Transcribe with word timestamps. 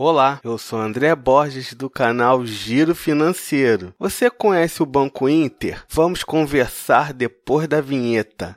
Olá, 0.00 0.40
eu 0.44 0.56
sou 0.56 0.78
André 0.78 1.12
Borges 1.16 1.74
do 1.74 1.90
canal 1.90 2.46
Giro 2.46 2.94
Financeiro. 2.94 3.92
Você 3.98 4.30
conhece 4.30 4.80
o 4.80 4.86
Banco 4.86 5.28
Inter? 5.28 5.82
Vamos 5.88 6.22
conversar 6.22 7.12
depois 7.12 7.66
da 7.66 7.80
vinheta. 7.80 8.56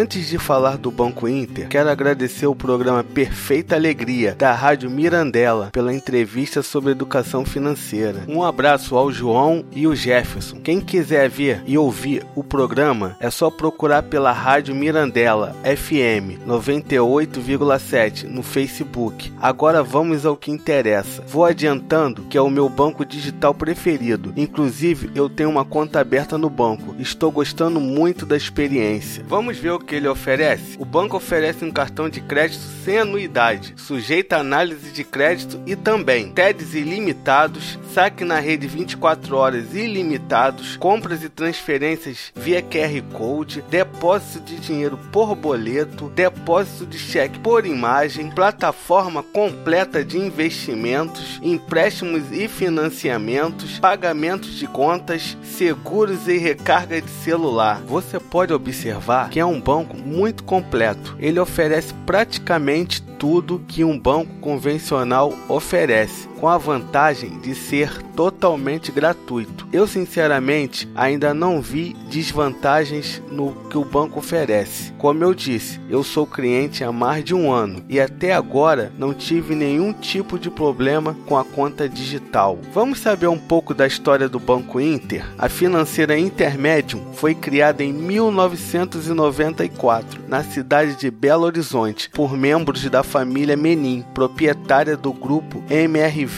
Antes 0.00 0.30
de 0.30 0.38
falar 0.38 0.78
do 0.78 0.90
Banco 0.90 1.28
Inter, 1.28 1.68
quero 1.68 1.90
agradecer 1.90 2.46
o 2.46 2.54
programa 2.54 3.04
Perfeita 3.04 3.74
Alegria, 3.74 4.34
da 4.34 4.54
Rádio 4.54 4.88
Mirandela, 4.88 5.68
pela 5.70 5.92
entrevista 5.92 6.62
sobre 6.62 6.92
educação 6.92 7.44
financeira. 7.44 8.24
Um 8.26 8.42
abraço 8.42 8.96
ao 8.96 9.12
João 9.12 9.62
e 9.70 9.86
o 9.86 9.94
Jefferson. 9.94 10.58
Quem 10.60 10.80
quiser 10.80 11.28
ver 11.28 11.62
e 11.66 11.76
ouvir 11.76 12.24
o 12.34 12.42
programa, 12.42 13.14
é 13.20 13.28
só 13.28 13.50
procurar 13.50 14.04
pela 14.04 14.32
Rádio 14.32 14.74
Mirandela 14.74 15.54
FM 15.64 16.48
98,7 16.48 18.24
no 18.24 18.42
Facebook. 18.42 19.30
Agora 19.38 19.82
vamos 19.82 20.24
ao 20.24 20.34
que 20.34 20.50
interessa. 20.50 21.22
Vou 21.26 21.44
adiantando 21.44 22.22
que 22.22 22.38
é 22.38 22.40
o 22.40 22.48
meu 22.48 22.70
banco 22.70 23.04
digital 23.04 23.52
preferido. 23.52 24.32
Inclusive, 24.34 25.10
eu 25.14 25.28
tenho 25.28 25.50
uma 25.50 25.64
conta 25.66 26.00
aberta 26.00 26.38
no 26.38 26.48
banco. 26.48 26.96
Estou 26.98 27.30
gostando 27.30 27.78
muito 27.78 28.24
da 28.24 28.34
experiência. 28.34 29.22
Vamos 29.28 29.58
ver 29.58 29.72
o 29.72 29.89
que 29.89 29.89
ele 29.94 30.08
oferece? 30.08 30.76
O 30.78 30.84
banco 30.84 31.16
oferece 31.16 31.64
um 31.64 31.70
cartão 31.70 32.08
de 32.08 32.20
crédito 32.20 32.62
sem 32.84 32.98
anuidade, 32.98 33.74
sujeito 33.76 34.32
a 34.32 34.38
análise 34.38 34.90
de 34.90 35.04
crédito 35.04 35.60
e 35.66 35.76
também 35.76 36.30
TEDs 36.32 36.74
ilimitados, 36.74 37.78
saque 37.92 38.24
na 38.24 38.38
rede 38.38 38.66
24 38.66 39.36
horas 39.36 39.74
ilimitados, 39.74 40.76
compras 40.76 41.22
e 41.22 41.28
transferências 41.28 42.32
via 42.34 42.62
QR 42.62 43.02
Code, 43.12 43.64
depósito 43.68 44.40
de 44.44 44.58
dinheiro 44.58 44.98
por 45.12 45.34
boleto, 45.34 46.08
depósito 46.10 46.86
de 46.86 46.98
cheque 46.98 47.38
por 47.38 47.66
imagem, 47.66 48.30
plataforma 48.30 49.22
completa 49.22 50.04
de 50.04 50.18
investimentos, 50.18 51.38
empréstimos 51.42 52.30
e 52.32 52.48
financiamentos, 52.48 53.78
pagamentos 53.78 54.54
de 54.54 54.66
contas, 54.66 55.36
seguros 55.42 56.28
e 56.28 56.38
recarga 56.38 57.00
de 57.00 57.10
celular. 57.10 57.80
Você 57.86 58.18
pode 58.18 58.52
observar 58.52 59.30
que 59.30 59.40
é 59.40 59.44
um 59.44 59.60
banco 59.60 59.79
muito 59.84 60.44
completo. 60.44 61.16
Ele 61.18 61.38
oferece 61.38 61.92
praticamente 62.06 63.02
tudo 63.02 63.62
que 63.68 63.84
um 63.84 63.98
banco 63.98 64.32
convencional 64.40 65.32
oferece, 65.48 66.28
com 66.40 66.48
a 66.48 66.56
vantagem 66.56 67.38
de 67.38 67.54
ser 67.54 68.02
totalmente 68.16 68.90
gratuito. 68.90 69.68
Eu, 69.70 69.86
sinceramente, 69.86 70.88
ainda 70.94 71.34
não 71.34 71.60
vi 71.60 71.94
desvantagens 72.08 73.22
no 73.30 73.52
que 73.68 73.76
o 73.76 73.84
banco 73.84 74.18
oferece. 74.18 74.92
Como 74.98 75.22
eu 75.22 75.34
disse, 75.34 75.78
eu 75.88 76.02
sou 76.02 76.26
cliente 76.26 76.82
há 76.82 76.90
mais 76.90 77.22
de 77.22 77.34
um 77.34 77.52
ano 77.52 77.84
e 77.88 78.00
até 78.00 78.32
agora 78.32 78.90
não 78.98 79.12
tive 79.12 79.54
nenhum 79.54 79.92
tipo 79.92 80.38
de 80.38 80.48
problema 80.50 81.14
com 81.26 81.36
a 81.36 81.44
conta 81.44 81.86
digital. 81.88 82.58
Vamos 82.72 83.00
saber 83.00 83.26
um 83.26 83.38
pouco 83.38 83.74
da 83.74 83.86
história 83.86 84.28
do 84.28 84.40
Banco 84.40 84.80
Inter? 84.80 85.26
A 85.38 85.48
financeira 85.48 86.18
Intermedium 86.18 87.12
foi 87.12 87.34
criada 87.34 87.84
em 87.84 87.92
1994 87.92 90.22
na 90.26 90.42
cidade 90.42 90.96
de 90.96 91.10
Belo 91.10 91.44
Horizonte 91.44 92.08
por 92.10 92.34
membros 92.36 92.88
da 92.88 93.02
família 93.02 93.56
Menin, 93.56 94.04
proprietária 94.14 94.96
do 94.96 95.12
grupo 95.12 95.62
MRV 95.68 96.29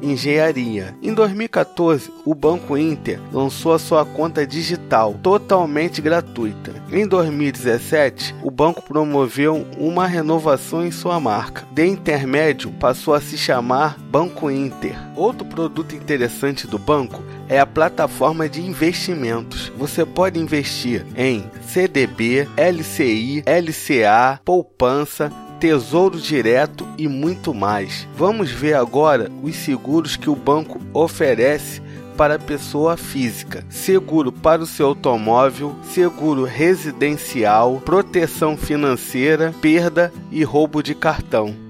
Engenharia. 0.00 0.94
Em 1.02 1.12
2014, 1.12 2.12
o 2.24 2.34
Banco 2.34 2.76
Inter 2.76 3.18
lançou 3.32 3.72
a 3.72 3.78
sua 3.78 4.04
conta 4.04 4.46
digital 4.46 5.14
totalmente 5.22 6.00
gratuita. 6.00 6.74
Em 6.92 7.06
2017, 7.06 8.34
o 8.42 8.50
banco 8.50 8.82
promoveu 8.82 9.66
uma 9.76 10.06
renovação 10.06 10.86
em 10.86 10.90
sua 10.90 11.18
marca. 11.18 11.66
De 11.72 11.84
intermédio, 11.84 12.70
passou 12.72 13.14
a 13.14 13.20
se 13.20 13.36
chamar 13.36 13.98
Banco 13.98 14.50
Inter. 14.50 14.96
Outro 15.16 15.44
produto 15.44 15.96
interessante 15.96 16.66
do 16.66 16.78
banco 16.78 17.22
é 17.48 17.58
a 17.58 17.66
plataforma 17.66 18.48
de 18.48 18.60
investimentos. 18.60 19.72
Você 19.76 20.04
pode 20.04 20.38
investir 20.38 21.04
em 21.16 21.44
CDB, 21.66 22.46
LCI, 22.56 23.42
LCA, 23.46 24.40
poupança, 24.44 25.32
Tesouro 25.60 26.18
Direto 26.18 26.86
e 26.96 27.08
muito 27.08 27.52
mais. 27.52 28.06
Vamos 28.14 28.50
ver 28.50 28.74
agora 28.74 29.30
os 29.42 29.56
seguros 29.56 30.16
que 30.16 30.30
o 30.30 30.36
banco 30.36 30.80
oferece 30.94 31.82
para 32.16 32.34
a 32.34 32.38
pessoa 32.38 32.96
física: 32.96 33.64
seguro 33.68 34.30
para 34.32 34.62
o 34.62 34.66
seu 34.66 34.88
automóvel, 34.88 35.74
seguro 35.82 36.44
residencial, 36.44 37.80
proteção 37.84 38.56
financeira, 38.56 39.54
perda 39.60 40.12
e 40.30 40.42
roubo 40.44 40.82
de 40.82 40.94
cartão. 40.94 41.67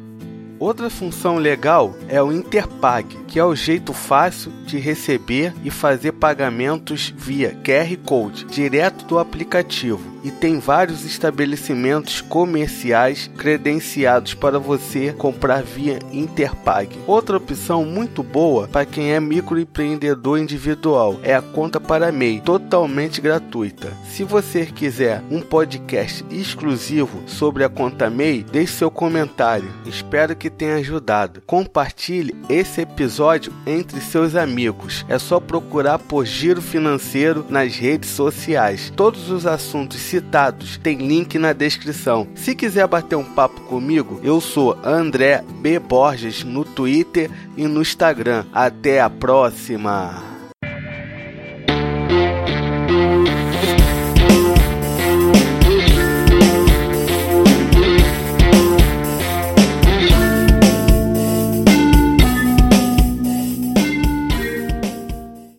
Outra 0.59 0.91
função 0.91 1.37
legal 1.37 1.95
é 2.09 2.21
o 2.21 2.33
Interpag, 2.33 3.07
que 3.29 3.39
é 3.39 3.45
o 3.45 3.55
jeito 3.55 3.93
fácil 3.93 4.53
de 4.67 4.79
receber 4.79 5.55
e 5.63 5.71
fazer 5.71 6.13
pagamentos 6.13 7.15
via 7.17 7.57
QR 7.63 7.97
Code 8.05 8.45
direto 8.45 9.05
do 9.05 9.19
aplicativo 9.19 10.19
e 10.25 10.31
tem 10.31 10.59
vários 10.59 11.05
estabelecimentos 11.05 12.21
comerciais 12.21 13.31
credenciados 13.37 14.35
para 14.35 14.59
você 14.59 15.13
comprar 15.13 15.63
via 15.63 15.99
Interpag. 16.13 16.99
Outra 17.07 17.37
opção 17.37 17.85
muito 17.85 18.23
boa 18.23 18.69
para 18.69 18.85
quem 18.85 19.13
é 19.13 19.21
microempreendedor 19.21 20.39
individual 20.39 21.19
é 21.23 21.35
a 21.35 21.43
conta 21.43 21.81
para 21.81 22.13
MEI, 22.13 22.41
totalmente 22.41 23.21
gratuita. 23.21 23.93
Se 24.11 24.25
você 24.25 24.67
quiser 24.67 25.23
um 25.31 25.41
podcast 25.41 26.25
exclusivo 26.31 27.23
sobre 27.27 27.65
a 27.65 27.69
conta 27.69 28.11
MEI, 28.11 28.43
deixe 28.43 28.75
seu 28.75 28.91
comentário. 28.91 29.73
Espero 29.87 30.37
que 30.37 30.48
tenha 30.51 30.77
ajudado. 30.77 31.43
Compartilhe 31.47 32.35
esse 32.49 32.81
episódio 32.81 33.53
entre 33.67 34.01
seus 34.01 34.35
amigos. 34.35 35.05
É 35.09 35.19
só 35.19 35.41
procurar 35.41 35.99
por 35.99 36.25
Giro 36.25 36.61
Financeiro 36.63 37.45
nas 37.49 37.77
redes 37.77 38.11
sociais. 38.11 38.93
Todos 38.95 39.31
os 39.31 39.47
assuntos 39.47 39.99
citados 39.99 40.79
tem 40.83 40.99
link 40.99 41.39
na 41.39 41.53
descrição. 41.53 42.29
Se 42.35 42.55
quiser 42.55 42.87
bater 42.87 43.17
um 43.17 43.25
papo 43.25 43.61
comigo, 43.63 44.21
eu 44.23 44.41
sou 44.41 44.79
André 44.85 45.43
B 45.61 45.79
Borges 45.79 46.45
no 46.45 46.65
Twitter 46.65 47.31
e 47.57 47.67
no 47.67 47.83
Instagram. 47.83 48.45
Até 48.53 49.01
a 49.01 49.11
próxima. 49.11 50.28